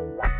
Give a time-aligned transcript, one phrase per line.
[0.00, 0.33] Wow.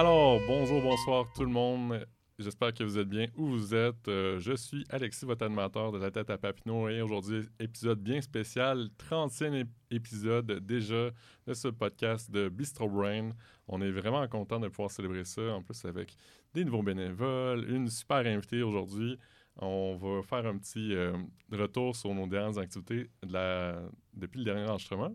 [0.00, 2.06] Alors, bonjour, bonsoir tout le monde.
[2.38, 4.08] J'espère que vous êtes bien où vous êtes.
[4.08, 8.22] Euh, je suis Alexis, votre animateur de la tête à Papineau et aujourd'hui, épisode bien
[8.22, 11.10] spécial, 35e épisode déjà
[11.46, 13.32] de ce podcast de Bistro Brain.
[13.68, 16.16] On est vraiment content de pouvoir célébrer ça, en plus avec
[16.54, 19.18] des nouveaux bénévoles, une super invitée aujourd'hui.
[19.56, 21.12] On va faire un petit euh,
[21.52, 25.14] retour sur nos dernières activités depuis le dernier enregistrement.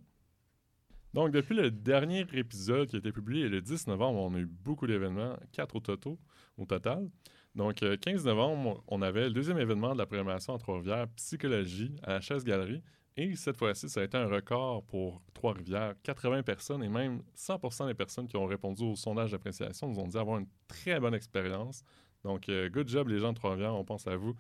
[1.16, 4.46] Donc, depuis le dernier épisode qui a été publié le 10 novembre, on a eu
[4.46, 6.20] beaucoup d'événements, quatre au, toto,
[6.58, 7.10] au total.
[7.56, 11.96] Donc, euh, 15 novembre, on avait le deuxième événement de la programmation à Trois-Rivières, Psychologie,
[12.04, 12.84] à la Chaise-Galerie.
[13.16, 15.94] Et cette fois-ci, ça a été un record pour Trois-Rivières.
[16.04, 20.08] 80 personnes et même 100 des personnes qui ont répondu au sondage d'appréciation nous ont
[20.08, 21.86] dit avoir une très bonne expérience.
[22.26, 24.36] Donc, euh, good job les gens de Trois-Rivières, on pense à vous.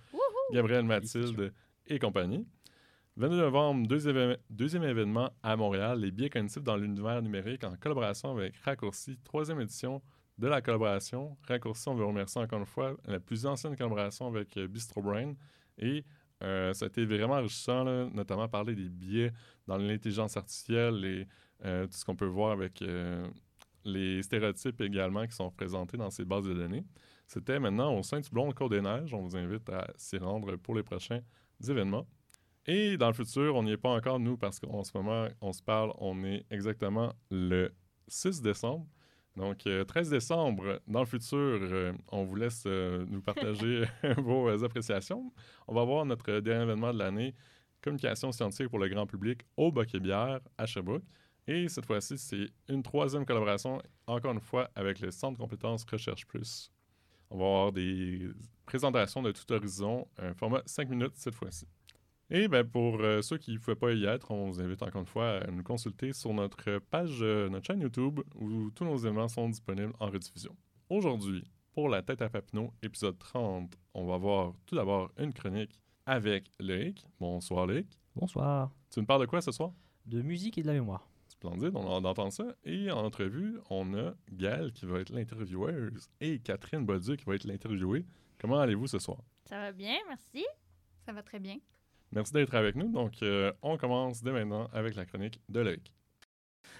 [0.51, 1.53] Gabriel, Mathilde
[1.87, 2.45] et compagnie.
[3.17, 8.57] 22 novembre, deuxième, événement à Montréal, les biais cognitifs dans l'univers numérique en collaboration avec
[8.57, 10.01] Raccourci, troisième édition
[10.37, 11.37] de la collaboration.
[11.47, 15.33] Raccourci, on veut remercier encore une fois la plus ancienne collaboration avec euh, Bistro Brain.
[15.77, 16.03] Et
[16.43, 19.31] euh, ça a été vraiment enrichissant, là, notamment parler des biais
[19.65, 21.25] dans l'intelligence artificielle et
[21.63, 22.83] euh, tout ce qu'on peut voir avec
[23.85, 26.83] les stéréotypes également qui sont présentés dans ces bases de données.
[27.27, 29.13] C'était maintenant au Saint-Toublon, au Cours des Neiges.
[29.13, 31.21] On vous invite à s'y rendre pour les prochains
[31.65, 32.05] événements.
[32.67, 35.53] Et dans le futur, on n'y est pas encore, nous, parce qu'en ce moment, on
[35.53, 37.71] se parle, on est exactement le
[38.07, 38.87] 6 décembre.
[39.35, 43.83] Donc, euh, 13 décembre, dans le futur, euh, on vous laisse euh, nous partager
[44.17, 45.31] vos euh, appréciations.
[45.67, 47.35] On va voir notre dernier événement de l'année,
[47.81, 51.03] communication scientifique pour le grand public au Boc et Bière à Sherbrooke.
[51.47, 55.85] Et cette fois-ci, c'est une troisième collaboration, encore une fois, avec le Centre de compétences
[55.91, 56.71] Recherche Plus.
[57.29, 58.29] On va avoir des
[58.65, 61.67] présentations de tout horizon, un format 5 minutes cette fois-ci.
[62.31, 65.01] Et ben, pour euh, ceux qui ne pouvaient pas y être, on vous invite encore
[65.01, 68.97] une fois à nous consulter sur notre page, euh, notre chaîne YouTube, où tous nos
[68.97, 70.55] événements sont disponibles en rediffusion.
[70.89, 71.43] Aujourd'hui,
[71.73, 76.49] pour la tête à Papineau, épisode 30, on va voir tout d'abord une chronique avec
[76.59, 77.05] Loïc.
[77.19, 77.87] Bonsoir Loïc.
[78.15, 78.71] Bonsoir.
[78.89, 79.71] Tu me parles de quoi ce soir?
[80.07, 81.07] De musique et de la mémoire.
[81.27, 82.55] Splendide, on, on entend ça.
[82.63, 87.35] Et en entrevue, on a Gaëlle qui va être l'intervieweuse et Catherine Bolduc qui va
[87.35, 88.05] être l'interviewée.
[88.39, 89.19] Comment allez-vous ce soir?
[89.45, 90.43] Ça va bien, merci.
[91.05, 91.57] Ça va très bien.
[92.11, 92.91] Merci d'être avec nous.
[92.91, 95.93] Donc, euh, on commence dès maintenant avec la chronique de Loïc.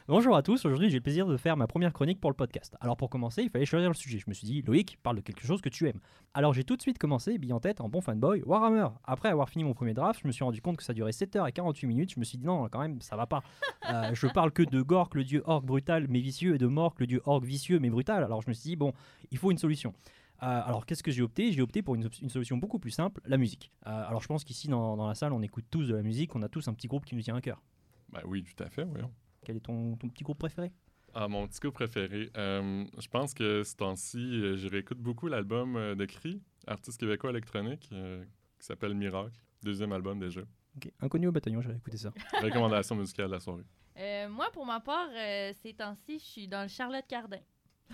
[0.08, 2.76] Bonjour à tous, aujourd'hui j'ai le plaisir de faire ma première chronique pour le podcast.
[2.80, 4.20] Alors pour commencer, il fallait choisir le sujet.
[4.20, 6.00] Je me suis dit, Loïc, parle de quelque chose que tu aimes.
[6.36, 8.90] Alors j'ai tout de suite commencé, bille en tête, en bon fanboy, Warhammer.
[9.04, 11.88] Après avoir fini mon premier draft, je me suis rendu compte que ça durait 7h48
[11.88, 12.14] minutes.
[12.14, 13.42] Je me suis dit, non, quand même, ça va pas.
[13.90, 17.00] Euh, je parle que de Gork, le dieu orc brutal mais vicieux, et de Mork,
[17.00, 18.24] le dieu orc vicieux mais brutal.
[18.24, 18.94] Alors je me suis dit, bon,
[19.32, 19.96] il faut une solution.
[20.44, 21.52] Euh, alors qu'est-ce que j'ai opté?
[21.52, 23.72] J'ai opté pour une, une solution beaucoup plus simple, la musique.
[23.88, 26.36] Euh, alors je pense qu'ici dans, dans la salle, on écoute tous de la musique,
[26.36, 27.62] on a tous un petit groupe qui nous tient à cœur.
[28.10, 29.12] Ben oui, tout à fait, voyons.
[29.44, 30.72] Quel est ton, ton petit groupe préféré?
[31.14, 32.30] Ah, mon petit coup préféré.
[32.36, 37.88] Euh, je pense que ce temps-ci, je réécoute beaucoup l'album de Cri, artiste québécois électronique,
[37.94, 38.24] euh,
[38.60, 39.40] qui s'appelle Miracle.
[39.64, 40.42] Deuxième album déjà.
[40.76, 42.12] Ok, Inconnu au bataillon, j'avais écouté ça.
[42.42, 43.64] Recommandation musicale de la soirée.
[43.98, 47.40] Euh, moi, pour ma part, euh, ces temps-ci, je suis dans le Charlotte Cardin.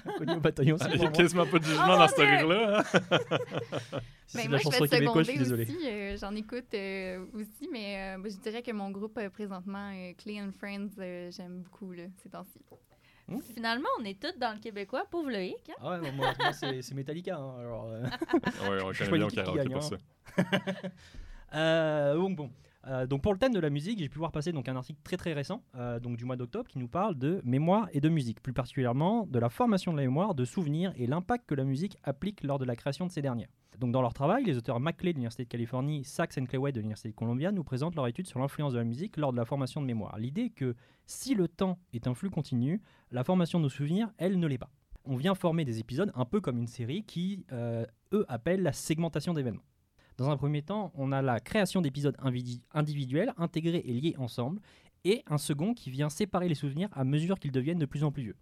[0.05, 2.17] Inconnu au bataillon, Ah, c'est Il n'y a quasiment pas de jugement Oh, dans cette
[2.19, 2.83] rire-là.
[4.27, 5.63] Si Ben moi, la je te québécoise, je suis seconder désolé.
[5.63, 5.87] aussi.
[5.89, 10.13] euh, J'en écoute euh, aussi, mais euh, je dirais que mon groupe euh, présentement, euh,
[10.17, 12.59] Clay and Friends, euh, j'aime beaucoup là, ces temps-ci.
[13.53, 15.55] Finalement, on est tous dans le québécois, pauvre Loïc.
[15.69, 15.73] hein?
[15.81, 17.35] Ah ouais, moi, moi, c'est c'est Metallica.
[17.35, 18.03] hein, alors, euh.
[18.69, 19.97] Ouais, on connaît bien qui karaoké pour ça.
[21.53, 22.49] Euh, donc bon.
[22.87, 24.99] Euh, donc pour le thème de la musique, j'ai pu voir passer donc un article
[25.03, 28.09] très très récent, euh, donc du mois d'octobre, qui nous parle de mémoire et de
[28.09, 31.63] musique, plus particulièrement de la formation de la mémoire, de souvenirs et l'impact que la
[31.63, 33.49] musique applique lors de la création de ces dernières.
[33.79, 36.79] Donc dans leur travail, les auteurs McClay de l'Université de Californie, Sachs and Clayway de
[36.79, 39.45] l'Université de Columbia nous présentent leur étude sur l'influence de la musique lors de la
[39.45, 40.17] formation de mémoire.
[40.19, 44.11] L'idée est que si le temps est un flux continu, la formation de nos souvenirs,
[44.17, 44.71] elle ne l'est pas.
[45.05, 48.73] On vient former des épisodes un peu comme une série qui, euh, eux, appellent la
[48.73, 49.63] segmentation d'événements.
[50.21, 52.15] Dans un premier temps, on a la création d'épisodes
[52.75, 54.61] individuels, intégrés et liés ensemble,
[55.03, 58.11] et un second qui vient séparer les souvenirs à mesure qu'ils deviennent de plus en
[58.11, 58.35] plus vieux.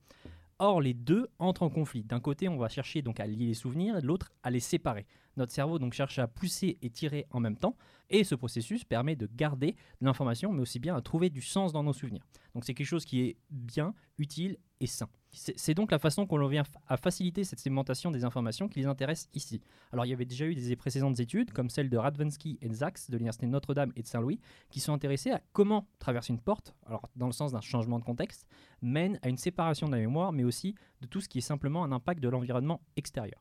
[0.62, 2.04] Or, les deux entrent en conflit.
[2.04, 4.60] D'un côté, on va chercher donc à lier les souvenirs, et de l'autre, à les
[4.60, 5.06] séparer.
[5.38, 7.78] Notre cerveau donc cherche à pousser et tirer en même temps,
[8.10, 11.72] et ce processus permet de garder de l'information, mais aussi bien à trouver du sens
[11.72, 12.26] dans nos souvenirs.
[12.56, 15.10] Donc c'est quelque chose qui est bien, utile et sain.
[15.32, 19.30] C'est donc la façon qu'on vient à faciliter cette segmentation des informations qui les intéresse
[19.36, 19.62] ici.
[19.94, 23.10] Alors il y avait déjà eu des précédentes études, comme celle de Radvansky et Zaks
[23.10, 24.40] de l'Université Notre-Dame et de Saint-Louis,
[24.70, 28.04] qui sont intéressés à comment traverser une porte, alors dans le sens d'un changement de
[28.04, 28.48] contexte,
[28.82, 31.84] mène à une séparation de la mémoire, mais aussi de tout ce qui est simplement
[31.84, 33.40] un impact de l'environnement extérieur.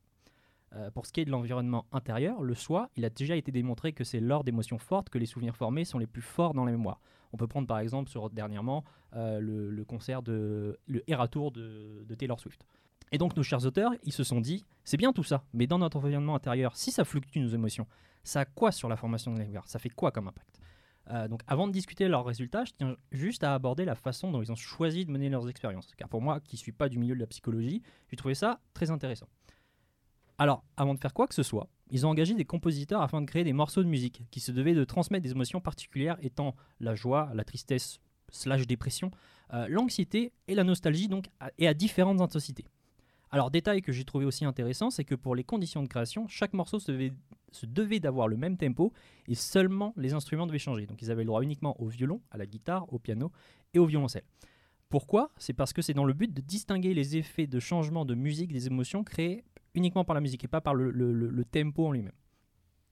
[0.74, 3.92] Euh, pour ce qui est de l'environnement intérieur, le soi, il a déjà été démontré
[3.94, 6.72] que c'est lors d'émotions fortes que les souvenirs formés sont les plus forts dans la
[6.72, 7.00] mémoire.
[7.32, 8.84] On peut prendre par exemple dernièrement
[9.14, 12.64] euh, le, concert de le Era Tour de, Taylor Swift.
[13.12, 15.78] Et donc nos chers auteurs, ils se sont dit, c'est bien tout ça, mais dans
[15.78, 17.86] notre environnement intérieur, si ça fluctue nos émotions,
[18.22, 20.60] ça a quoi sur la formation de mémoire Ça fait quoi comme impact?
[21.10, 24.42] Euh, Donc avant de discuter leurs résultats, je tiens juste à aborder la façon dont
[24.42, 25.94] ils ont choisi de mener leurs expériences.
[25.96, 28.60] Car pour moi, qui ne suis pas du milieu de la psychologie, j'ai trouvé ça
[28.74, 29.28] très intéressant.
[30.36, 33.26] Alors, avant de faire quoi que ce soit, ils ont engagé des compositeurs afin de
[33.26, 36.94] créer des morceaux de musique qui se devaient de transmettre des émotions particulières étant la
[36.94, 37.98] joie, la tristesse,
[38.30, 39.10] slash dépression,
[39.54, 42.64] euh, l'anxiété et la nostalgie donc à- et à différentes intensités.
[43.30, 46.52] Alors détail que j'ai trouvé aussi intéressant, c'est que pour les conditions de création, chaque
[46.54, 47.12] morceau se devait,
[47.52, 48.92] se devait d'avoir le même tempo
[49.26, 50.86] et seulement les instruments devaient changer.
[50.86, 53.30] Donc ils avaient le droit uniquement au violon, à la guitare, au piano
[53.74, 54.24] et au violoncelle.
[54.88, 55.30] Pourquoi?
[55.36, 58.50] C'est parce que c'est dans le but de distinguer les effets de changement de musique
[58.52, 59.44] des émotions créés
[59.74, 62.12] uniquement par la musique et pas par le, tempo en lui-même.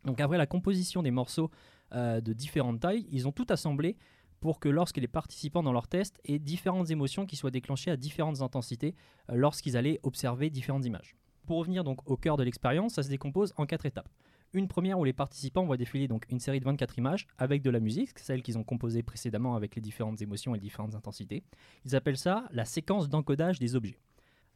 [0.04, 1.50] Donc après la composition des morceaux
[1.92, 3.96] euh, de différentes tailles, ils ont tout assemblé
[4.40, 7.96] pour que lorsque les participants dans leur test aient différentes émotions qui soient déclenchées à
[7.96, 8.94] différentes intensités
[9.30, 11.16] euh, lorsqu'ils allaient observer différentes images.
[11.46, 14.08] Pour revenir donc au cœur de l'expérience, ça se décompose en quatre étapes.
[14.52, 17.70] Une première où les participants voient défiler donc une série de 24 images avec de
[17.70, 21.42] la musique, celle qu'ils ont composée précédemment avec les différentes émotions et les différentes intensités.
[21.84, 23.98] Ils appellent ça la séquence d'encodage des objets.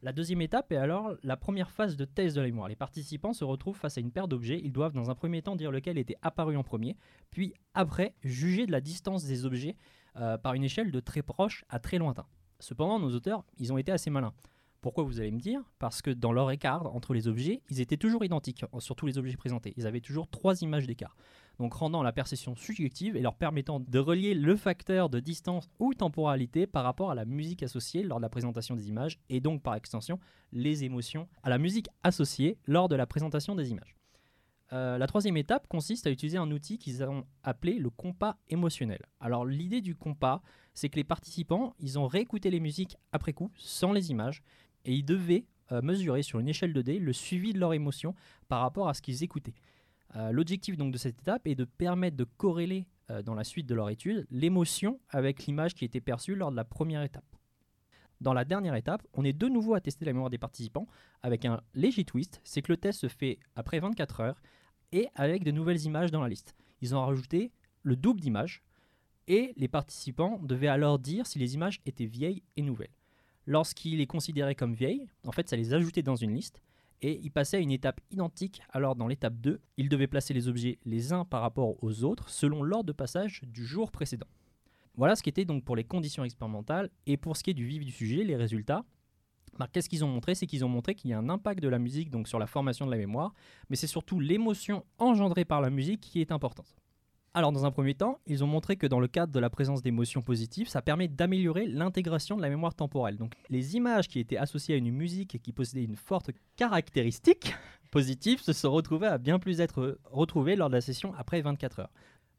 [0.03, 2.67] La deuxième étape est alors la première phase de test de la mémoire.
[2.67, 4.59] Les participants se retrouvent face à une paire d'objets.
[4.63, 6.97] Ils doivent dans un premier temps dire lequel était apparu en premier,
[7.29, 9.75] puis après juger de la distance des objets
[10.15, 12.25] euh, par une échelle de très proche à très lointain.
[12.59, 14.33] Cependant, nos auteurs, ils ont été assez malins.
[14.81, 15.61] Pourquoi vous allez me dire?
[15.77, 19.19] Parce que dans leur écart entre les objets, ils étaient toujours identiques sur tous les
[19.19, 19.75] objets présentés.
[19.77, 21.15] Ils avaient toujours trois images d'écart.
[21.59, 25.93] Donc rendant la perception subjective et leur permettant de relier le facteur de distance ou
[25.93, 29.61] temporalité par rapport à la musique associée lors de la présentation des images et donc
[29.61, 30.19] par extension
[30.51, 33.95] les émotions à la musique associée lors de la présentation des images.
[34.73, 39.01] Euh, la troisième étape consiste à utiliser un outil qu'ils ont appelé le compas émotionnel.
[39.19, 40.41] Alors l'idée du compas,
[40.73, 44.41] c'est que les participants, ils ont réécouté les musiques après coup, sans les images,
[44.85, 48.15] et ils devaient euh, mesurer sur une échelle de D le suivi de leur émotion
[48.47, 49.55] par rapport à ce qu'ils écoutaient.
[50.15, 53.75] Euh, L'objectif de cette étape est de permettre de corréler euh, dans la suite de
[53.75, 57.25] leur étude l'émotion avec l'image qui était perçue lors de la première étape.
[58.19, 60.87] Dans la dernière étape, on est de nouveau à tester la mémoire des participants
[61.23, 64.41] avec un léger twist, c'est que le test se fait après 24 heures
[64.91, 66.55] et avec de nouvelles images dans la liste.
[66.81, 68.61] Ils ont rajouté le double d'images
[69.27, 72.93] et les participants devaient alors dire si les images étaient vieilles et nouvelles.
[73.47, 76.61] Lorsqu'ils les considéraient comme vieilles, en fait ça les ajoutait dans une liste
[77.01, 78.61] et ils passaient à une étape identique.
[78.69, 82.29] Alors dans l'étape 2, ils devaient placer les objets les uns par rapport aux autres
[82.29, 84.27] selon l'ordre de passage du jour précédent.
[84.95, 87.65] Voilà ce qui était donc pour les conditions expérimentales et pour ce qui est du
[87.65, 88.83] vif du sujet, les résultats.
[89.57, 90.35] bah, Qu'est-ce qu'ils ont montré?
[90.35, 92.47] C'est qu'ils ont montré qu'il y a un impact de la musique donc sur la
[92.47, 93.33] formation de la mémoire,
[93.69, 96.75] mais c'est surtout l'émotion engendrée par la musique qui est importante.
[97.33, 99.81] Alors dans un premier temps, ils ont montré que dans le cadre de la présence
[99.81, 103.17] d'émotions positives, ça permet d'améliorer l'intégration de la mémoire temporelle.
[103.17, 107.53] Donc les images qui étaient associées à une musique et qui possédaient une forte caractéristique
[107.91, 111.79] positive se sont retrouvées à bien plus être retrouvées lors de la session après 24
[111.79, 111.91] heures.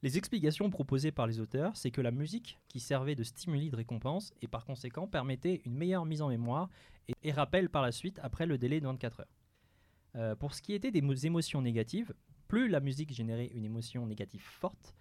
[0.03, 3.77] Les explications proposées par les auteurs, c'est que la musique qui servait de stimuli de
[3.77, 6.69] récompense et par conséquent permettait une meilleure mise en mémoire
[7.23, 9.27] et, rappel par la suite après le délai de 24 heures.
[10.17, 12.13] Euh, pour ce qui était des mo- émotions négatives,
[12.53, 14.95] plus la musique générait une émotion négative forte,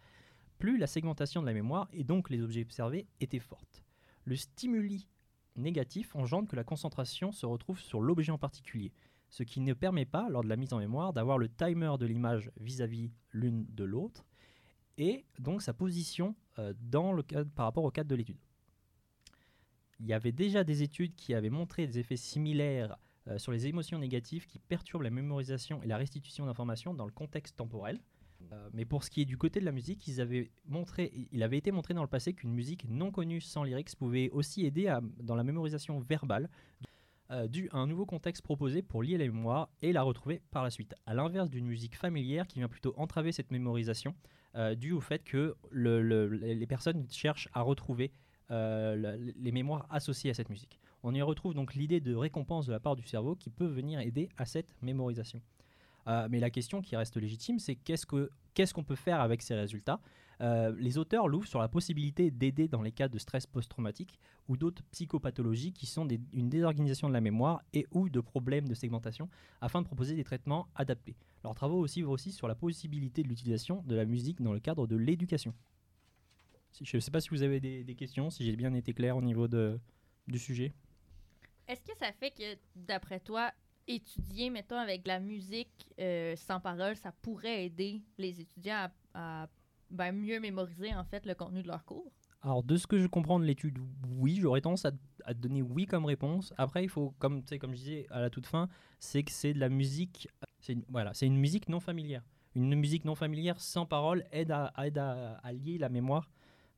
[0.58, 3.84] plus la segmentation de la mémoire et donc les objets observés étaient fortes.
[4.24, 5.10] Le stimuli
[5.58, 8.93] négatif engendre que la concentration se retrouve sur l'objet en particulier,
[9.27, 12.05] ce qui ne permet pas, lors de la mise en mémoire, d'avoir le timer de
[12.05, 14.25] l'image vis-à-vis l'une de l'autre,
[14.98, 18.39] et donc sa position euh, dans le cadre, par rapport au cadre de l'étude.
[20.00, 22.96] Il y avait déjà des études qui avaient montré des effets similaires
[23.28, 27.12] euh, sur les émotions négatives qui perturbent la mémorisation et la restitution d'informations dans le
[27.12, 28.00] contexte temporel.
[28.51, 31.44] Euh, mais pour ce qui est du côté de la musique, ils avaient montré, il
[31.44, 34.88] avait été montré dans le passé qu'une musique non connue sans lyrics pouvait aussi aider
[34.88, 36.50] à- dans la mémorisation verbale,
[37.30, 40.72] euh, à un nouveau contexte proposé pour lier la mémoire et la retrouver par la
[40.72, 40.96] suite.
[41.06, 44.16] À l'inverse d'une musique familière qui vient plutôt entraver cette mémorisation,
[44.56, 48.12] euh, dû au fait que le- le- les personnes cherchent à retrouver
[48.50, 50.81] euh, les mémoires associées à cette musique.
[51.03, 54.00] On y retrouve donc l'idée de récompense de la part du cerveau qui peut venir
[54.00, 55.41] aider à cette mémorisation.
[56.08, 59.41] Euh, mais la question qui reste légitime, c'est qu'est-ce que qu'est-ce qu'on peut faire avec
[59.41, 60.00] ces résultats?
[60.41, 64.58] Euh, Les auteurs l'ouvrent sur la possibilité d'aider dans les cas de stress post-traumatique ou
[64.58, 69.29] d'autres psychopathologies qui sont une désorganisation de la mémoire et ou de problèmes de segmentation
[69.62, 71.15] afin de proposer des traitements adaptés.
[71.43, 74.60] Leurs travaux aussi ouvrent aussi sur la possibilité de l'utilisation de la musique dans le
[74.60, 75.53] cadre de l'éducation.
[76.81, 79.22] Je ne sais pas si vous avez des, questions, si j'ai bien été clair au
[79.22, 80.74] niveau du sujet.
[81.72, 83.50] Est-ce que ça fait que, d'après toi,
[83.88, 89.48] étudier, mettons, avec de la musique euh, sans parole, ça pourrait aider les étudiants à,
[89.90, 92.12] ben, mieux mémoriser, en fait, le contenu de leur cours?
[92.42, 94.92] Alors, de ce que je comprends de l'étude, oui, j'aurais tendance à,
[95.24, 96.54] à donner oui comme réponse.
[96.58, 98.68] Après, il faut, comme, comme je disais à la toute fin,
[99.00, 100.28] c'est que c'est de la musique,
[100.60, 102.24] c'est une, voilà, c'est une musique non familière.
[102.54, 106.30] Une musique non familière sans parole aide à, aide à, à lier la mémoire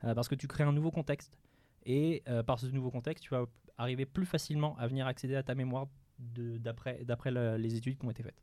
[0.03, 1.39] euh, parce que tu crées un nouveau contexte.
[1.85, 3.45] Et euh, par ce nouveau contexte, tu vas
[3.77, 5.87] arriver plus facilement à venir accéder à ta mémoire
[6.19, 8.41] de- d'après d'après le- les études qui ont été faites.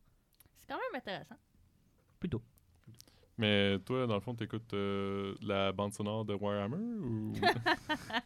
[0.57, 1.37] C'est quand même intéressant.
[2.19, 2.43] Plutôt.
[3.39, 7.33] Mais toi, dans le fond, t'écoutes euh, la bande sonore de Warhammer ou...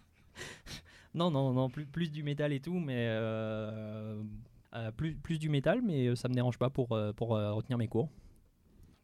[1.14, 4.20] Non, non, non, plus, plus du métal et tout, mais euh,
[4.75, 7.78] euh, plus, plus du métal, mais euh, ça me dérange pas pour, pour euh, retenir
[7.78, 8.08] mes cours.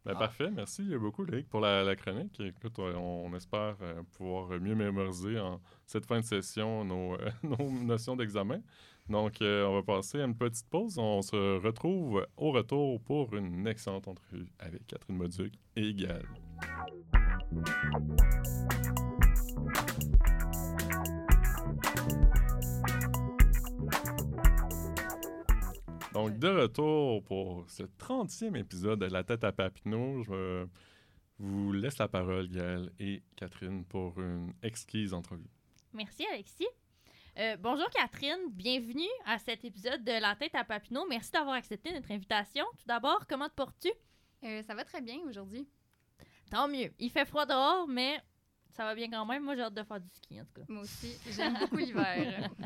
[0.03, 2.39] Ben, Parfait, merci beaucoup, Loïc, pour la, la chronique.
[2.39, 7.29] Écoute, on, on espère euh, pouvoir mieux mémoriser en cette fin de session nos, euh,
[7.43, 8.61] nos notions d'examen.
[9.09, 10.97] Donc, euh, on va passer à une petite pause.
[10.97, 15.93] On se retrouve au retour pour une excellente entrevue avec Catherine Moduc et
[26.21, 30.67] Donc, de retour pour ce 30e épisode de La tête à Papineau, je
[31.39, 35.49] vous laisse la parole, Gaëlle et Catherine, pour une exquise entrevue.
[35.93, 36.67] Merci, Alexis.
[37.39, 38.51] Euh, bonjour, Catherine.
[38.51, 41.07] Bienvenue à cet épisode de La tête à Papineau.
[41.09, 42.65] Merci d'avoir accepté notre invitation.
[42.77, 43.91] Tout d'abord, comment te portes-tu?
[44.43, 45.67] Euh, ça va très bien aujourd'hui.
[46.51, 46.93] Tant mieux.
[46.99, 48.19] Il fait froid dehors, mais
[48.69, 49.43] ça va bien quand même.
[49.43, 50.65] Moi, j'ai hâte de faire du ski, en tout cas.
[50.67, 52.47] Moi aussi, j'aime beaucoup l'hiver.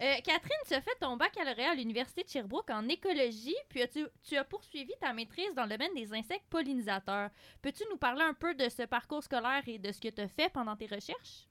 [0.00, 3.82] Euh, Catherine, tu as fait ton baccalauréat à l'Université de Sherbrooke en écologie, puis
[4.22, 7.28] tu as poursuivi ta maîtrise dans le domaine des insectes pollinisateurs.
[7.60, 10.28] Peux-tu nous parler un peu de ce parcours scolaire et de ce que tu as
[10.28, 11.46] fait pendant tes recherches?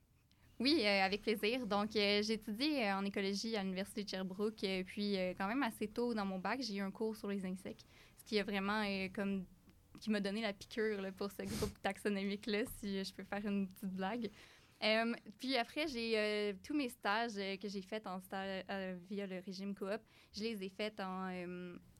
[0.60, 1.68] Oui, euh, avec plaisir.
[1.68, 4.66] Donc, euh, j'ai étudié en écologie à l'Université de Sherbrooke.
[4.88, 7.86] puis, quand même assez tôt dans mon bac, j'ai eu un cours sur les insectes.
[8.18, 9.46] Ce qui a vraiment comme
[10.00, 13.94] qui m'a donné la piqûre pour ce groupe taxonomique-là, si je peux faire une petite
[13.94, 14.32] blague.
[14.82, 18.64] Euh, puis après, j'ai euh, tous mes stages euh, que j'ai faits en stage
[19.10, 20.00] via le régime coop,
[20.34, 21.30] je les ai faits en,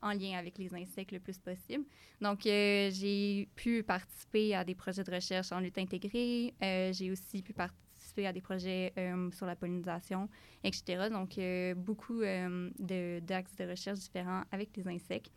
[0.00, 1.84] en lien avec les insectes le plus possible.
[2.20, 6.54] Donc, j'ai pu participer à des projets de recherche en lutte intégrée.
[6.60, 8.94] J'ai aussi pu participer à des projets
[9.32, 10.28] sur la pollinisation,
[10.64, 11.08] etc.
[11.10, 11.38] Donc,
[11.76, 15.32] beaucoup euh, de- d'axes de recherche différents avec les insectes.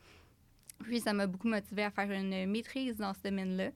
[0.80, 3.72] Puis, ça m'a beaucoup motivé à faire une maîtrise dans ce domaine-là.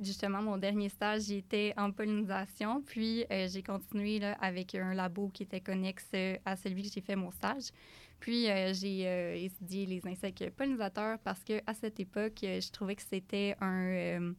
[0.00, 2.82] Justement, mon dernier stage, j'y étais en pollinisation.
[2.82, 6.88] Puis, euh, j'ai continué là, avec un labo qui était connexe euh, à celui que
[6.92, 7.70] j'ai fait mon stage.
[8.18, 13.02] Puis, euh, j'ai étudié les insectes pollinisateurs parce que à cette époque, je trouvais que
[13.02, 14.34] c'était un,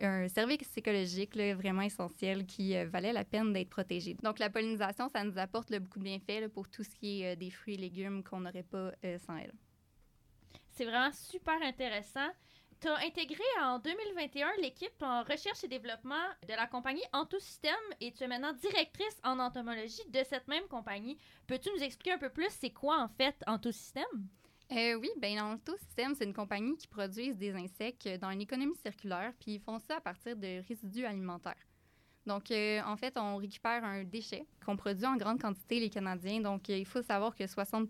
[0.00, 4.16] un service écologique vraiment essentiel qui valait la peine d'être protégé.
[4.22, 7.36] Donc, la pollinisation, ça nous apporte là, beaucoup de bienfaits pour tout ce qui est
[7.36, 8.92] des fruits et légumes qu'on n'aurait pas
[9.26, 9.54] sans elle.
[10.70, 12.28] C'est vraiment super intéressant.
[12.80, 16.14] Tu as intégré en 2021 l'équipe en recherche et développement
[16.48, 21.18] de la compagnie Antosystème et tu es maintenant directrice en entomologie de cette même compagnie.
[21.48, 24.28] Peux-tu nous expliquer un peu plus c'est quoi en fait Antosystème?
[24.70, 29.32] Euh, oui, bien, Antosystème, c'est une compagnie qui produit des insectes dans une économie circulaire,
[29.40, 31.67] puis ils font ça à partir de résidus alimentaires.
[32.28, 36.40] Donc, euh, en fait, on récupère un déchet qu'on produit en grande quantité, les Canadiens.
[36.42, 37.88] Donc, euh, il faut savoir que 60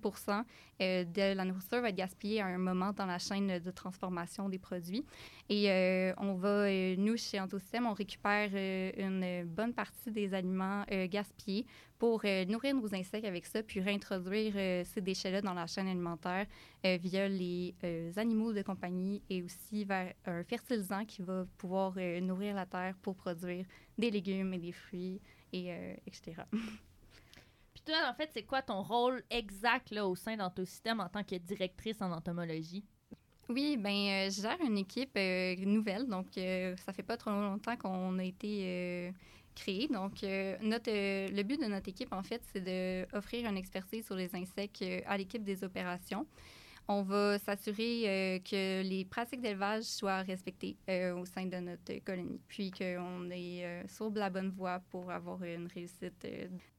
[0.80, 4.49] euh, de la nourriture va être gaspillée à un moment dans la chaîne de transformation
[4.49, 5.04] des produits.
[5.50, 11.64] Et on va, nous, chez Antosystème, on récupère une bonne partie des aliments gaspillés
[11.99, 14.52] pour nourrir nos insectes avec ça, puis réintroduire
[14.85, 16.45] ces déchets-là dans la chaîne alimentaire
[16.85, 17.75] via les
[18.16, 23.16] animaux de compagnie et aussi vers un fertilisant qui va pouvoir nourrir la terre pour
[23.16, 23.64] produire
[23.99, 25.21] des légumes et des fruits,
[25.52, 26.43] et, euh, etc.
[26.52, 31.25] Puis toi, en fait, c'est quoi ton rôle exact là, au sein d'Antosystème en tant
[31.25, 32.85] que directrice en entomologie?
[33.49, 37.31] Oui, ben, euh, je gère une équipe euh, nouvelle, donc euh, ça fait pas trop
[37.31, 39.11] longtemps qu'on a été euh,
[39.55, 39.88] créé.
[39.88, 40.23] Donc,
[40.61, 44.85] notre, le but de notre équipe, en fait, c'est d'offrir une expertise sur les insectes
[45.07, 46.26] à l'équipe des opérations.
[46.88, 52.02] On va s'assurer euh, que les pratiques d'élevage soient respectées euh, au sein de notre
[52.02, 56.26] colonie, puis qu'on est euh, sur la bonne voie pour avoir une réussite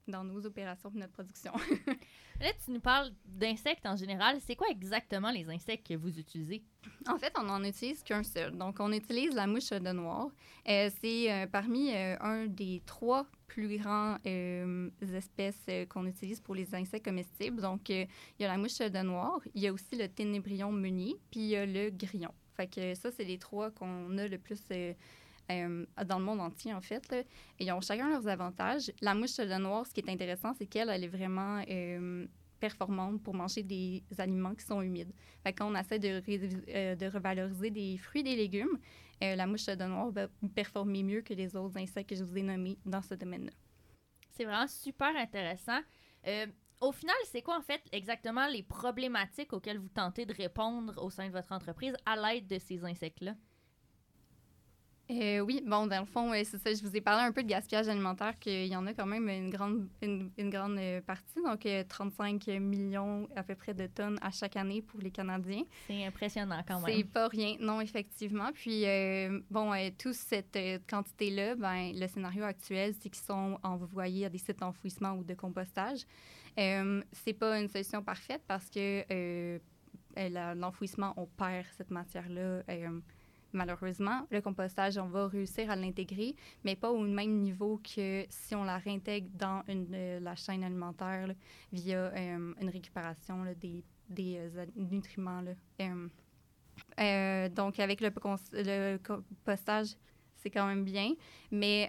[0.07, 1.51] dans nos opérations et notre production.
[2.41, 4.39] Là, tu nous parles d'insectes en général.
[4.41, 6.63] C'est quoi exactement les insectes que vous utilisez?
[7.07, 8.55] En fait, on n'en utilise qu'un seul.
[8.57, 10.27] Donc, on utilise la mouche de noir.
[10.67, 16.55] Euh, c'est euh, parmi euh, un des trois plus grands euh, espèces qu'on utilise pour
[16.55, 17.61] les insectes comestibles.
[17.61, 18.07] Donc, il
[18.39, 21.47] y a la mouche de noir, il y a aussi le ténébrion meunier, puis il
[21.47, 22.31] y a le grillon.
[22.55, 24.61] Fait que ça, c'est les trois qu'on a le plus
[25.49, 27.25] dans le monde entier, en fait.
[27.59, 28.91] ils ont chacun leurs avantages.
[29.01, 31.63] La mouche de noir, ce qui est intéressant, c'est qu'elle, elle est vraiment
[32.59, 35.13] euh, performante pour manger des aliments qui sont humides.
[35.45, 38.79] Quand on essaie euh, de revaloriser des fruits et des légumes,
[39.23, 42.37] euh, la mouche de noir va performer mieux que les autres insectes que je vous
[42.37, 43.51] ai nommés dans ce domaine-là.
[44.31, 45.79] C'est vraiment super intéressant.
[46.27, 46.47] Euh,
[46.79, 51.09] au final, c'est quoi en fait exactement les problématiques auxquelles vous tentez de répondre au
[51.09, 53.35] sein de votre entreprise à l'aide de ces insectes-là?
[55.11, 57.41] Euh, oui, bon, dans le fond, euh, c'est ça, je vous ai parlé un peu
[57.41, 61.01] de gaspillage alimentaire, qu'il y en a quand même une grande, une, une grande euh,
[61.01, 65.09] partie, donc euh, 35 millions à peu près de tonnes à chaque année pour les
[65.09, 65.63] Canadiens.
[65.87, 67.07] C'est impressionnant quand C'est même.
[67.07, 68.51] pas rien, non, effectivement.
[68.53, 73.57] Puis, euh, bon, euh, toute cette euh, quantité-là, ben, le scénario actuel, c'est qu'ils sont
[73.63, 76.01] envoyés à des sites d'enfouissement ou de compostage.
[76.59, 79.57] Euh, c'est pas une solution parfaite parce que euh,
[80.17, 82.61] euh, l'enfouissement, on perd cette matière-là.
[83.53, 88.55] Malheureusement, le compostage, on va réussir à l'intégrer, mais pas au même niveau que si
[88.55, 91.33] on la réintègre dans euh, la chaîne alimentaire
[91.71, 93.83] via euh, une récupération des,
[94.37, 95.43] euh, nutriments.
[97.55, 99.95] Donc, avec le, compostage,
[100.35, 101.13] c'est quand même bien,
[101.51, 101.87] mais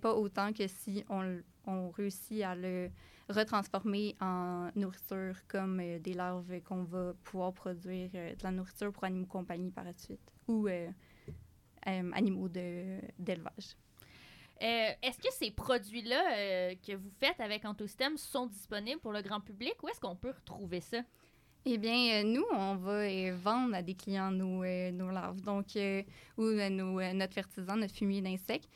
[0.00, 2.90] pas autant que si on réussit à le
[3.28, 8.92] retransformer en nourriture comme euh, des larves qu'on va pouvoir produire euh, de la nourriture
[8.92, 10.90] pour animaux compagnie par la suite ou euh,
[11.84, 13.76] animaux d'élevage.
[14.60, 19.74] Est-ce que ces produits-là que vous faites avec Antosystem sont disponibles pour le grand public?
[19.82, 20.98] Où est-ce qu'on peut retrouver ça?
[21.70, 25.66] Eh bien, euh, nous, on va euh, vendre à des clients nos, euh, larves, donc,
[26.38, 28.70] ou nos, notre fertilisant, notre fumier d'insectes.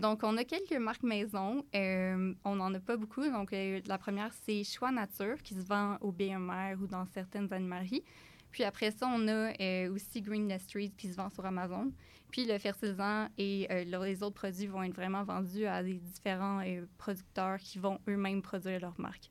[0.00, 1.64] Donc, on a quelques marques maison.
[1.72, 3.24] on n'en a pas beaucoup.
[3.28, 8.02] Donc, la première, c'est Choix Nature, qui se vend au BMR ou dans certaines animaleries.
[8.50, 11.92] Puis après ça, on a aussi Green Industries qui se vend sur Amazon.
[12.30, 16.60] Puis le fertilisant et le- les autres produits vont être vraiment vendus à des différents
[16.98, 19.30] producteurs qui vont eux-mêmes produire leur marque.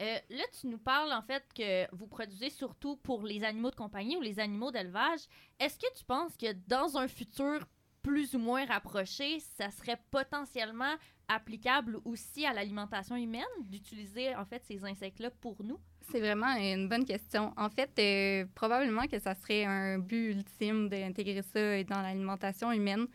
[0.00, 3.76] Euh, là, tu nous parles en fait que vous produisez surtout pour les animaux de
[3.76, 5.20] compagnie ou les animaux d'élevage.
[5.58, 7.66] Est-ce que tu penses que dans un futur
[8.02, 10.94] plus ou moins rapproché, ça serait potentiellement
[11.26, 15.78] applicable aussi à l'alimentation humaine d'utiliser en fait ces insectes-là pour nous?
[16.10, 17.52] C'est vraiment une bonne question.
[17.56, 23.06] En fait, euh, probablement que ça serait un but ultime d'intégrer ça dans l'alimentation humaine.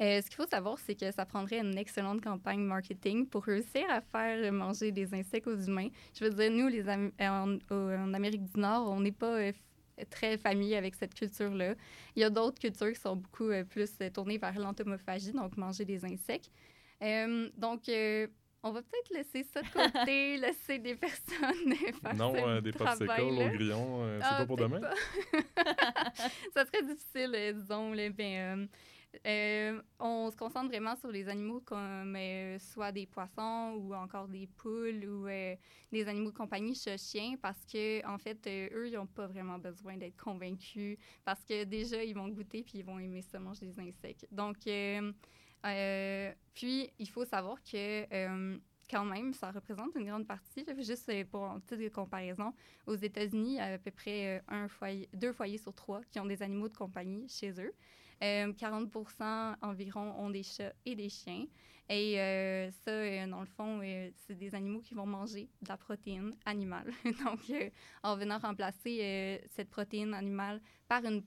[0.00, 3.82] Euh, ce qu'il faut savoir, c'est que ça prendrait une excellente campagne marketing pour réussir
[3.90, 5.88] à faire manger des insectes aux humains.
[6.16, 9.38] Je veux dire, nous, les Am- en, au- en Amérique du Nord, on n'est pas
[9.40, 9.52] euh,
[10.10, 11.74] très familier avec cette culture-là.
[12.14, 15.56] Il y a d'autres cultures qui sont beaucoup euh, plus euh, tournées vers l'entomophagie, donc
[15.56, 16.50] manger des insectes.
[17.02, 18.28] Euh, donc, euh,
[18.62, 22.72] on va peut-être laisser ça de côté, laisser des personnes faire Non, ce euh, des
[22.72, 24.80] popsicles au grillon, euh, c'est Ah, pas pour demain?
[24.80, 24.94] pas.
[26.54, 27.92] ça serait difficile, euh, disons.
[27.92, 28.66] Là, ben, euh,
[29.26, 34.28] euh, on se concentre vraiment sur les animaux comme euh, soit des poissons ou encore
[34.28, 35.56] des poules ou euh,
[35.90, 39.96] des animaux de compagnie chiens parce que en fait, eux, ils n'ont pas vraiment besoin
[39.96, 43.80] d'être convaincus parce que déjà, ils vont goûter puis ils vont aimer ça manger des
[43.80, 44.26] insectes.
[44.30, 44.58] Donc,
[46.54, 48.58] puis, il faut savoir que
[48.90, 50.64] quand même, ça représente une grande partie.
[50.78, 52.54] juste pour un titre de comparaison,
[52.86, 56.68] aux États-Unis, à peu près un foyer, deux foyers sur trois qui ont des animaux
[56.68, 57.74] de compagnie chez eux.
[58.22, 61.46] Euh, 40% environ ont des chats et des chiens.
[61.90, 65.68] Et euh, ça, euh, dans le fond, euh, c'est des animaux qui vont manger de
[65.68, 66.92] la protéine animale.
[67.24, 67.70] Donc, euh,
[68.02, 71.22] en venant remplacer euh, cette protéine animale par une,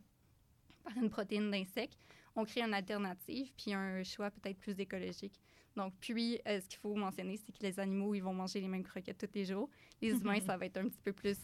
[0.84, 1.98] par une protéine d'insecte,
[2.36, 5.40] on crée une alternative puis un choix peut-être plus écologique.
[5.76, 8.68] Donc, puis, euh, ce qu'il faut mentionner, c'est que les animaux, ils vont manger les
[8.68, 9.70] mêmes croquettes tous les jours.
[10.02, 11.38] Les humains, ça va être un petit peu plus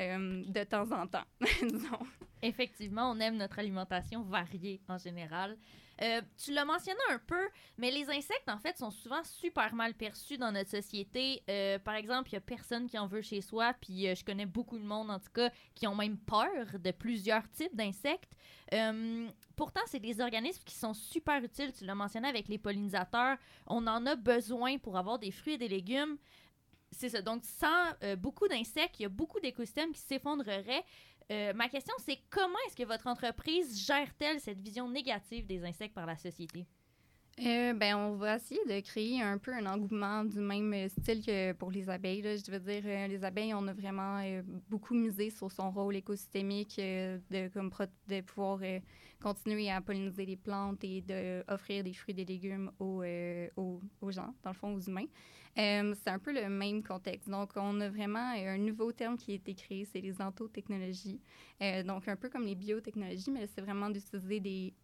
[0.00, 1.24] euh, de temps en temps.
[2.42, 5.56] Effectivement, on aime notre alimentation variée en général.
[6.00, 9.94] Euh, tu l'as mentionné un peu, mais les insectes, en fait, sont souvent super mal
[9.94, 11.42] perçus dans notre société.
[11.50, 14.46] Euh, par exemple, il n'y a personne qui en veut chez soi, puis je connais
[14.46, 18.32] beaucoup de monde, en tout cas, qui ont même peur de plusieurs types d'insectes.
[19.56, 21.72] Pourtant, c'est des organismes qui sont super utiles.
[21.72, 23.36] Tu l'as mentionné avec les pollinisateurs.
[23.66, 26.16] On en a besoin pour avoir des fruits et des légumes.
[26.90, 27.22] C'est ça.
[27.22, 27.66] Donc, sans
[28.02, 30.84] euh, beaucoup d'insectes, il y a beaucoup d'écosystèmes qui s'effondreraient.
[31.30, 35.94] Euh, ma question, c'est comment est-ce que votre entreprise gère-t-elle cette vision négative des insectes
[35.94, 36.66] par la société?
[37.40, 41.52] Euh, ben, on va essayer de créer un peu un engouement du même style que
[41.52, 42.22] pour les abeilles.
[42.22, 44.20] Je veux dire, les abeilles, on a vraiment
[44.68, 47.70] beaucoup misé sur son rôle écosystémique de, comme
[48.08, 48.58] de pouvoir
[49.20, 53.80] continuer à polliniser les plantes et d'offrir des fruits et des légumes aux, euh, aux,
[54.00, 55.06] aux gens, dans le fond, aux humains.
[55.58, 57.28] Euh, c'est un peu le même contexte.
[57.28, 61.20] Donc, on a vraiment un nouveau terme qui a été créé, c'est les antotechnologies.
[61.62, 64.74] Euh, donc, un peu comme les biotechnologies, mais c'est vraiment d'utiliser des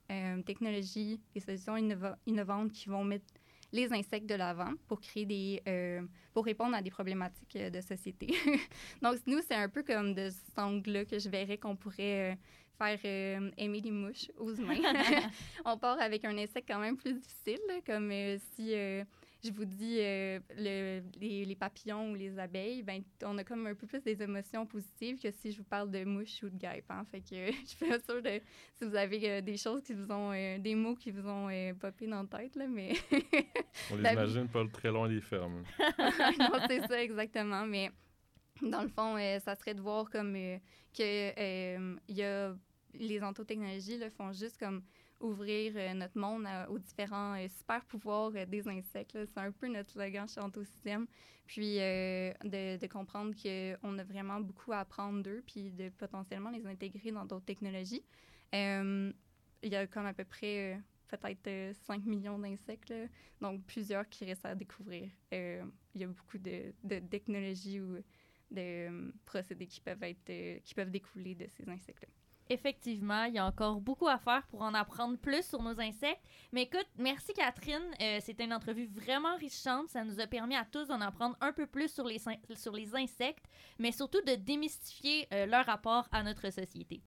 [0.45, 3.33] technologies, des solutions innova- innovantes qui vont mettre
[3.75, 6.01] les insectes de l'avant pour créer des euh,
[6.33, 8.29] pour répondre à des problématiques euh, de société.
[9.03, 12.35] Donc nous c'est un peu comme de cet angle-là que je verrais qu'on pourrait euh,
[12.79, 14.77] faire euh, aimer les mouches aux humains.
[15.65, 19.05] On part avec un insecte quand même plus difficile, comme euh, si euh,
[19.45, 23.67] je vous dis euh, le- les, les papillons ou les abeilles, ben on a comme
[23.67, 26.57] un peu plus des émotions positives que si je vous parle de mouches ou de
[26.57, 26.91] guêpes.
[26.91, 27.05] hein.
[27.11, 28.41] Fait que je suis pas sûre de
[28.75, 31.49] si vous avez euh, des choses qui vous ont euh, des mots qui vous ont
[31.79, 32.93] popé dans la tête là, mais
[33.93, 35.63] On les imagine pas très loin des fermes.
[36.39, 37.67] non, c'est ça, exactement.
[37.67, 37.91] Mais
[38.63, 40.33] dans le fond, ça serait de voir comme
[40.97, 42.55] que il y a
[42.95, 44.83] les antotechnologies là, font juste comme
[45.25, 49.19] ouvrir euh, notre monde aux différents euh, super pouvoirs euh, des insectes.
[49.27, 51.07] C'est un peu notre slogan chez Antosystème.
[51.47, 56.67] Puis de, de comprendre qu'on a vraiment beaucoup à apprendre d'eux, puis de potentiellement les
[56.67, 58.03] intégrer dans d'autres technologies.
[58.55, 59.13] Il
[59.63, 62.95] y a comme à peu près peut-être euh, 5 millions d'insectes,
[63.43, 65.11] donc plusieurs qui restent à découvrir.
[65.33, 66.73] Il y a beaucoup de,
[67.11, 67.99] technologies ou
[68.51, 72.24] de procédés qui peuvent être qui peuvent découler de ces insectes-là.
[72.51, 76.23] Effectivement, il y a encore beaucoup à faire pour en apprendre plus sur nos insectes.
[76.53, 77.83] Mais écoute, merci Catherine.
[78.03, 79.89] Euh, C'était une entrevue vraiment enrichissante.
[79.89, 82.21] Ça nous a permis à tous d'en apprendre un peu plus sur les,
[82.55, 83.47] sur les insectes,
[83.79, 87.03] mais surtout de démystifier euh, leur rapport à notre société.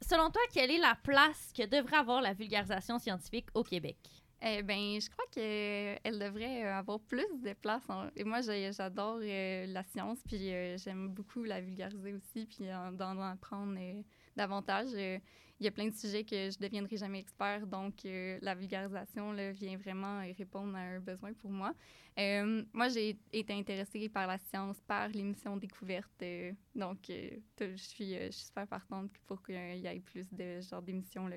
[0.00, 4.21] Selon toi, quelle est la place que devrait avoir la vulgarisation scientifique au Québec?
[4.44, 7.84] Eh ben, je crois qu'elle devrait euh, avoir plus de place.
[8.16, 12.90] Et moi, j'adore euh, la science, puis euh, j'aime beaucoup la vulgariser aussi, puis en-
[12.90, 14.02] d'en apprendre euh,
[14.36, 14.88] davantage.
[14.94, 15.18] Euh,
[15.60, 18.56] Il y a plein de sujets que je ne deviendrai jamais expert, donc euh, la
[18.56, 21.72] vulgarisation là, vient vraiment euh, répondre à un besoin pour moi.
[22.18, 27.76] Euh, moi, j'ai été intéressée par la science, par l'émission Découverte, euh, donc euh, je
[27.76, 31.36] suis euh, je suis super partante pour qu'il y ait plus de genre d'émissions-là.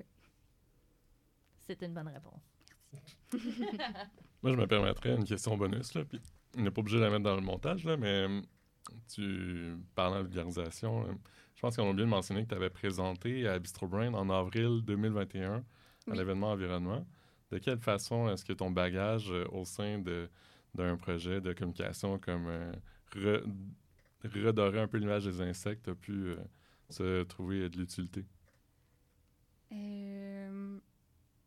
[1.67, 2.54] C'est une bonne réponse.
[4.43, 6.21] Moi, je me permettrais une question bonus, là, puis
[6.57, 8.43] on n'est pas obligé de la mettre dans le montage, là, mais hum,
[9.13, 11.03] tu parles de vulgarisation.
[11.03, 11.13] là,
[11.55, 14.29] je pense qu'on a oublié de mentionner que tu avais présenté à Bistro Brain en
[14.29, 15.61] avril 2021 à
[16.07, 16.17] Oui.
[16.17, 17.05] l'événement environnement.
[17.51, 20.29] De quelle façon est-ce que ton bagage euh, au sein de-
[20.73, 22.71] d'un projet de communication comme euh,
[23.15, 23.43] re-
[24.23, 26.35] redorer un peu l'image des insectes a pu euh,
[26.89, 28.25] se trouver de l'utilité?
[29.71, 30.34] Euh,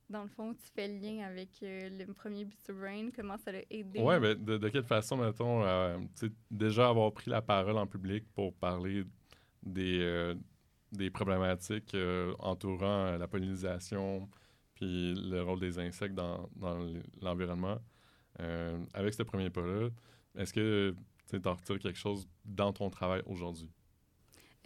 [0.09, 3.53] dans le fond, tu fais le lien avec euh, le premier Bistro Brain, comment ça
[3.53, 4.01] l'a aidé?
[4.01, 5.99] Ouais, mais de, de quelle façon, mettons, euh,
[6.51, 9.05] déjà avoir pris la parole en public pour parler
[9.63, 10.35] des, euh,
[11.13, 11.95] problématiques
[12.39, 14.29] entourant la pollinisation
[14.75, 16.49] puis le rôle des insectes dans,
[17.21, 17.79] l'environnement.
[18.95, 19.91] Avec ce premier pas-là,
[20.37, 20.95] est-ce que
[21.29, 23.69] tu en retires quelque chose dans ton travail aujourd'hui?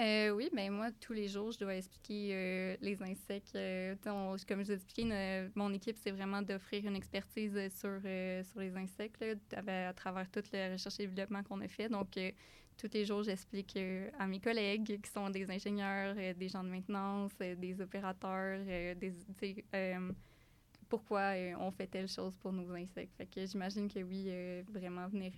[0.01, 3.55] Euh, oui, ben moi, tous les jours, je dois expliquer euh, les insectes.
[3.55, 8.61] Euh, comme je vous ai expliqué, mon équipe, c'est vraiment d'offrir une expertise sur, sur
[8.61, 11.89] les insectes là, à, à travers toute la recherche et développement qu'on a fait.
[11.89, 12.19] Donc,
[12.79, 13.79] tous les jours, j'explique
[14.19, 18.59] à mes collègues qui sont des ingénieurs, des gens de maintenance, des opérateurs,
[18.97, 19.15] des,
[20.89, 23.15] pourquoi on fait telle chose pour nos insectes.
[23.15, 24.31] Fait que j'imagine que oui,
[24.73, 25.33] vraiment venir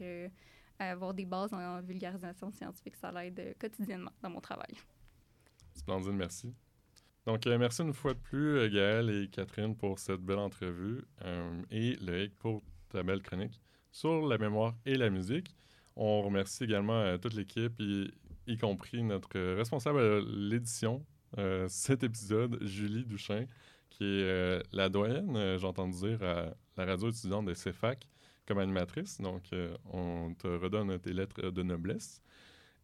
[0.78, 4.74] avoir des bases en vulgarisation scientifique, ça l'aide euh, quotidiennement dans mon travail.
[5.74, 6.54] Splendide, merci.
[7.26, 11.02] Donc, euh, merci une fois de plus, euh, Gaël et Catherine, pour cette belle entrevue
[11.70, 13.60] et Loïc pour ta belle chronique
[13.90, 15.54] sur la mémoire et la musique.
[15.96, 21.06] On remercie également toute l'équipe, y, compris notre responsable à l'édition,
[21.68, 23.46] cet épisode, Julie Duchin,
[23.90, 28.08] qui est la doyenne, j'ai entendu dire, à la radio étudiante de CEFAC
[28.46, 29.20] comme animatrice.
[29.20, 32.22] Donc, euh, on te redonne tes lettres de noblesse.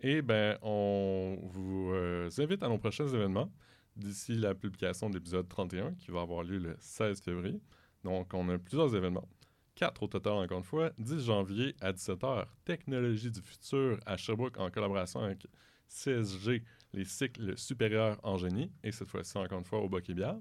[0.00, 3.52] Et ben, on vous euh, invite à nos prochains événements
[3.96, 7.60] d'ici la publication de l'épisode 31 qui va avoir lieu le 16 février.
[8.04, 9.28] Donc, on a plusieurs événements.
[9.74, 10.90] Quatre au total, encore une fois.
[10.98, 15.46] 10 janvier à 17h, Technologie du futur à Sherbrooke en collaboration avec
[15.88, 18.70] CSG, les cycles supérieurs en génie.
[18.82, 20.36] Et cette fois-ci, encore une fois, au Boc-et-Bière.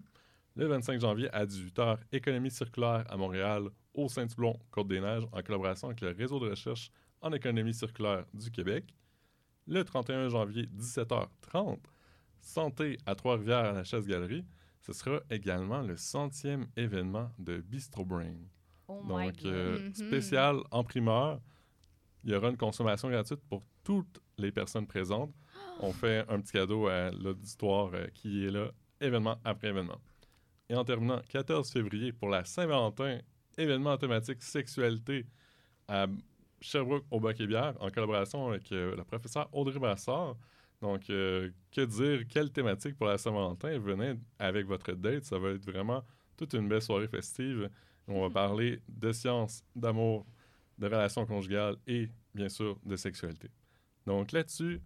[0.56, 6.02] Le 25 janvier à 18h, Économie circulaire à Montréal, au Saint-Toulon, Côte-des-Neiges, en collaboration avec
[6.02, 8.94] le réseau de recherche en économie circulaire du Québec.
[9.68, 11.80] Le 31 janvier, 17h30,
[12.42, 14.46] Santé à Trois-Rivières à la Chasse-Galerie.
[14.82, 18.34] Ce sera également le centième événement de Bistro Brain.
[18.88, 19.94] Oh Donc, euh, Mhm.
[19.94, 21.40] spécial en primeur.
[22.24, 25.34] Il y aura une consommation gratuite pour toutes les personnes présentes.
[25.82, 30.00] On fait un petit cadeau à l'auditoire euh, qui est là, événement après événement.
[30.70, 33.20] Et en terminant, 14 février pour la Saint-Valentin,
[33.58, 35.26] événement thématique sexualité
[35.88, 36.06] à
[36.62, 40.36] Sherbrooke au Bac et Bière en collaboration avec euh, le professeur Audrey Brassard.
[40.82, 43.80] Donc, euh, que dire, quelle thématique pour la Saint-Valentin?
[43.80, 46.04] Venez avec votre date, ça va être vraiment
[46.38, 47.70] toute une belle soirée festive.
[48.08, 50.26] On va parler de sciences, d'amour,
[50.78, 53.50] de relations conjugales et, bien sûr, de sexualité.
[54.06, 54.82] Donc là-dessus,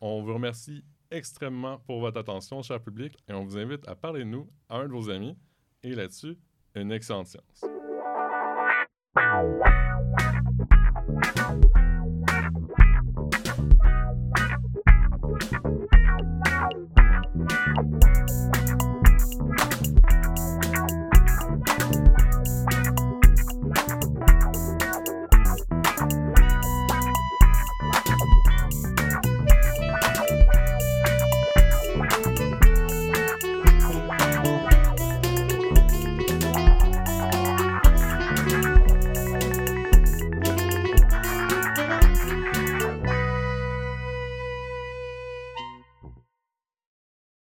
[0.00, 4.20] on vous remercie extrêmement pour votre attention, cher public, et on vous invite à parler
[4.20, 5.36] de nous à un de vos amis.
[5.82, 6.36] Et là-dessus,
[6.74, 7.64] une excellente séance.